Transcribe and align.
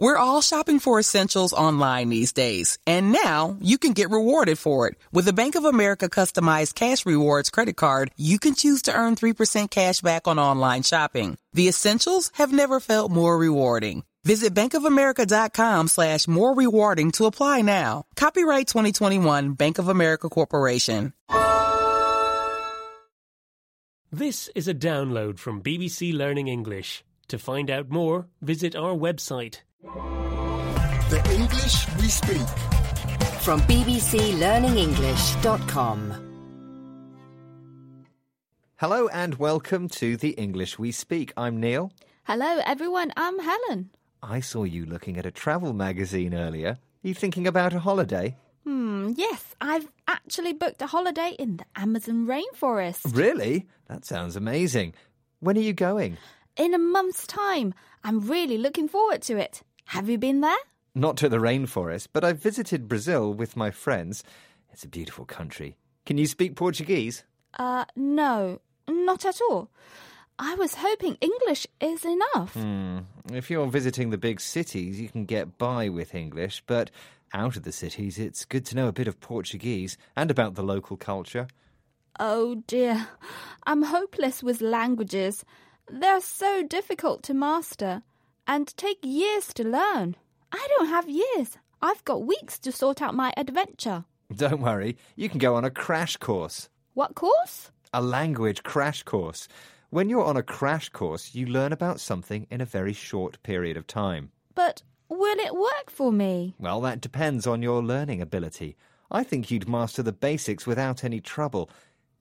We're 0.00 0.16
all 0.16 0.40
shopping 0.40 0.78
for 0.78 0.98
essentials 0.98 1.52
online 1.52 2.08
these 2.08 2.32
days, 2.32 2.78
and 2.86 3.12
now 3.12 3.58
you 3.60 3.76
can 3.76 3.92
get 3.92 4.08
rewarded 4.08 4.58
for 4.58 4.88
it. 4.88 4.94
With 5.12 5.28
a 5.28 5.34
Bank 5.34 5.56
of 5.56 5.66
America 5.66 6.08
customized 6.08 6.74
cash 6.74 7.04
rewards 7.04 7.50
credit 7.50 7.76
card, 7.76 8.10
you 8.16 8.38
can 8.38 8.54
choose 8.54 8.80
to 8.82 8.94
earn 8.94 9.14
3% 9.14 9.70
cash 9.70 10.00
back 10.00 10.26
on 10.26 10.38
online 10.38 10.84
shopping. 10.84 11.36
The 11.52 11.68
essentials 11.68 12.30
have 12.36 12.50
never 12.50 12.80
felt 12.80 13.12
more 13.12 13.36
rewarding. 13.36 14.04
Visit 14.24 14.54
bankofamerica.com 14.54 15.88
slash 15.88 16.26
more 16.26 16.54
rewarding 16.54 17.10
to 17.12 17.26
apply 17.26 17.60
now. 17.60 18.06
Copyright 18.16 18.68
2021 18.68 19.52
Bank 19.52 19.78
of 19.78 19.88
America 19.88 20.30
Corporation. 20.30 21.12
This 24.10 24.48
is 24.54 24.66
a 24.66 24.72
download 24.72 25.38
from 25.38 25.62
BBC 25.62 26.14
Learning 26.14 26.48
English. 26.48 27.04
To 27.28 27.38
find 27.38 27.70
out 27.70 27.90
more, 27.90 28.28
visit 28.40 28.74
our 28.74 28.94
website. 28.94 29.60
The 29.82 31.22
English 31.32 31.88
we 31.96 32.08
speak. 32.08 32.48
From 33.40 33.62
BBC 33.62 34.38
Learning 34.38 34.90
bbclearningenglish.com. 34.90 36.14
Hello 38.76 39.08
and 39.08 39.36
welcome 39.36 39.88
to 39.88 40.18
The 40.18 40.32
English 40.32 40.78
We 40.78 40.92
Speak. 40.92 41.32
I'm 41.34 41.58
Neil. 41.58 41.92
Hello, 42.24 42.60
everyone. 42.66 43.14
I'm 43.16 43.38
Helen. 43.38 43.88
I 44.22 44.40
saw 44.40 44.64
you 44.64 44.84
looking 44.84 45.16
at 45.16 45.24
a 45.24 45.30
travel 45.30 45.72
magazine 45.72 46.34
earlier. 46.34 46.72
Are 46.72 47.08
you 47.08 47.14
thinking 47.14 47.46
about 47.46 47.72
a 47.72 47.78
holiday? 47.78 48.36
Hmm, 48.64 49.12
yes, 49.16 49.54
I've 49.62 49.88
actually 50.06 50.52
booked 50.52 50.82
a 50.82 50.88
holiday 50.88 51.34
in 51.38 51.56
the 51.56 51.64
Amazon 51.74 52.26
rainforest. 52.26 53.16
Really? 53.16 53.66
That 53.88 54.04
sounds 54.04 54.36
amazing. 54.36 54.92
When 55.38 55.56
are 55.56 55.62
you 55.62 55.72
going? 55.72 56.18
In 56.58 56.74
a 56.74 56.78
month's 56.78 57.26
time. 57.26 57.72
I'm 58.04 58.20
really 58.20 58.58
looking 58.58 58.88
forward 58.88 59.22
to 59.22 59.38
it. 59.38 59.62
Have 59.90 60.08
you 60.08 60.18
been 60.18 60.40
there? 60.40 60.56
Not 60.94 61.16
to 61.16 61.28
the 61.28 61.38
rainforest, 61.38 62.06
but 62.12 62.22
I've 62.22 62.40
visited 62.40 62.86
Brazil 62.86 63.34
with 63.34 63.56
my 63.56 63.72
friends. 63.72 64.22
It's 64.72 64.84
a 64.84 64.88
beautiful 64.88 65.24
country. 65.24 65.76
Can 66.06 66.16
you 66.16 66.28
speak 66.28 66.54
Portuguese? 66.54 67.24
Uh, 67.58 67.84
no, 67.96 68.60
not 68.88 69.24
at 69.24 69.40
all. 69.40 69.68
I 70.38 70.54
was 70.54 70.76
hoping 70.76 71.18
English 71.20 71.66
is 71.80 72.04
enough. 72.04 72.54
Hmm. 72.54 72.98
If 73.32 73.50
you're 73.50 73.66
visiting 73.66 74.10
the 74.10 74.16
big 74.16 74.40
cities, 74.40 75.00
you 75.00 75.08
can 75.08 75.24
get 75.24 75.58
by 75.58 75.88
with 75.88 76.14
English, 76.14 76.62
but 76.68 76.92
out 77.34 77.56
of 77.56 77.64
the 77.64 77.72
cities, 77.72 78.16
it's 78.16 78.44
good 78.44 78.64
to 78.66 78.76
know 78.76 78.86
a 78.86 78.92
bit 78.92 79.08
of 79.08 79.18
Portuguese 79.18 79.98
and 80.14 80.30
about 80.30 80.54
the 80.54 80.62
local 80.62 80.96
culture. 80.96 81.48
Oh 82.20 82.62
dear, 82.68 83.08
I'm 83.66 83.82
hopeless 83.82 84.40
with 84.40 84.60
languages. 84.60 85.44
They're 85.90 86.20
so 86.20 86.62
difficult 86.62 87.24
to 87.24 87.34
master 87.34 88.04
and 88.50 88.76
take 88.76 88.98
years 89.04 89.54
to 89.54 89.62
learn. 89.62 90.16
I 90.50 90.66
don't 90.76 90.88
have 90.88 91.08
years. 91.08 91.56
I've 91.80 92.04
got 92.04 92.26
weeks 92.26 92.58
to 92.58 92.72
sort 92.72 93.00
out 93.00 93.14
my 93.14 93.32
adventure. 93.36 94.04
Don't 94.34 94.60
worry, 94.60 94.96
you 95.14 95.28
can 95.28 95.38
go 95.38 95.54
on 95.54 95.64
a 95.64 95.70
crash 95.70 96.16
course. 96.16 96.68
What 96.94 97.14
course? 97.14 97.70
A 97.94 98.02
language 98.02 98.64
crash 98.64 99.04
course. 99.04 99.46
When 99.90 100.08
you're 100.08 100.24
on 100.24 100.36
a 100.36 100.42
crash 100.42 100.88
course, 100.88 101.32
you 101.32 101.46
learn 101.46 101.72
about 101.72 102.00
something 102.00 102.48
in 102.50 102.60
a 102.60 102.64
very 102.64 102.92
short 102.92 103.40
period 103.44 103.76
of 103.76 103.86
time. 103.86 104.32
But 104.56 104.82
will 105.08 105.38
it 105.38 105.54
work 105.54 105.88
for 105.88 106.10
me? 106.10 106.56
Well, 106.58 106.80
that 106.80 107.00
depends 107.00 107.46
on 107.46 107.62
your 107.62 107.80
learning 107.84 108.20
ability. 108.20 108.76
I 109.12 109.22
think 109.22 109.52
you'd 109.52 109.68
master 109.68 110.02
the 110.02 110.12
basics 110.12 110.66
without 110.66 111.04
any 111.04 111.20
trouble. 111.20 111.70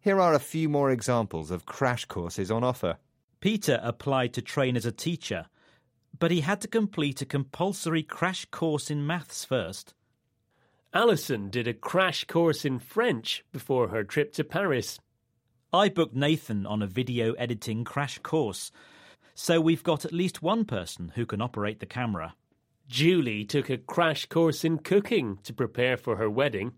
Here 0.00 0.20
are 0.20 0.34
a 0.34 0.38
few 0.38 0.68
more 0.68 0.92
examples 0.92 1.50
of 1.50 1.66
crash 1.66 2.04
courses 2.04 2.48
on 2.48 2.62
offer. 2.62 2.98
Peter 3.40 3.80
applied 3.82 4.32
to 4.34 4.40
train 4.40 4.76
as 4.76 4.86
a 4.86 4.92
teacher, 4.92 5.46
but 6.18 6.30
he 6.30 6.40
had 6.40 6.60
to 6.60 6.68
complete 6.68 7.22
a 7.22 7.26
compulsory 7.26 8.02
crash 8.02 8.44
course 8.46 8.90
in 8.90 9.06
maths 9.06 9.44
first. 9.44 9.94
Alison 10.94 11.48
did 11.48 11.66
a 11.66 11.74
crash 11.74 12.24
course 12.24 12.64
in 12.64 12.78
French 12.78 13.44
before 13.52 13.88
her 13.88 14.04
trip 14.04 14.32
to 14.34 14.44
Paris. 14.44 14.98
I 15.72 15.88
booked 15.88 16.14
Nathan 16.14 16.66
on 16.66 16.82
a 16.82 16.86
video 16.86 17.32
editing 17.32 17.82
crash 17.82 18.18
course, 18.18 18.70
so 19.34 19.58
we've 19.58 19.82
got 19.82 20.04
at 20.04 20.12
least 20.12 20.42
one 20.42 20.66
person 20.66 21.12
who 21.14 21.24
can 21.24 21.40
operate 21.40 21.80
the 21.80 21.86
camera. 21.86 22.34
Julie 22.88 23.46
took 23.46 23.70
a 23.70 23.78
crash 23.78 24.26
course 24.26 24.64
in 24.64 24.78
cooking 24.78 25.38
to 25.44 25.54
prepare 25.54 25.96
for 25.96 26.16
her 26.16 26.28
wedding. 26.28 26.72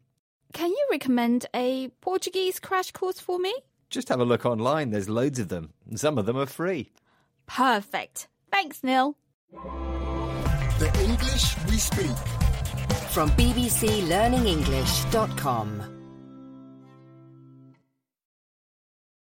Can 0.53 0.71
you 0.71 0.87
recommend 0.93 1.47
a 1.53 1.89
Portuguese 2.01 2.61
crash 2.61 2.93
course 2.93 3.19
for 3.19 3.41
me? 3.41 3.53
Just 3.91 4.09
have 4.09 4.21
a 4.21 4.25
look 4.25 4.47
online, 4.47 4.91
there's 4.91 5.09
loads 5.09 5.41
of 5.41 5.49
them, 5.49 5.73
some 5.97 6.19
of 6.19 6.27
them 6.27 6.37
are 6.37 6.47
free. 6.47 6.93
Perfect. 7.47 8.29
Thanks, 8.53 8.85
Neil. 8.85 9.17
The 9.63 10.91
English 11.03 11.57
we 11.69 11.79
speak. 11.79 12.17
From 13.11 13.31
bbclearningenglish.com. 13.31 16.04